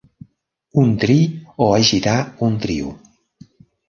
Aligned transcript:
Un 0.83 0.95
tri, 1.03 1.17
o 1.65 1.67
agitar 1.79 2.15
un 2.47 2.57
trio 2.65 2.95